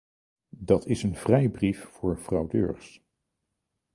Dat 0.57 0.85
is 0.85 1.03
een 1.03 1.15
vrijbrief 1.15 1.85
voor 1.87 2.17
fraudeurs. 2.17 3.03